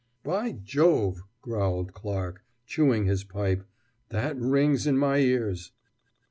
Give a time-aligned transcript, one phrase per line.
[0.23, 3.63] "By Jove!" growled Clarke, chewing his pipe,
[4.09, 5.73] "that rings in my ears!"